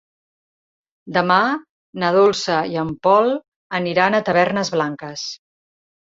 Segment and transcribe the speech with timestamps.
[1.17, 1.35] Demà
[2.03, 3.29] na Dolça i en Pol
[3.81, 5.27] aniran a Tavernes Blanques.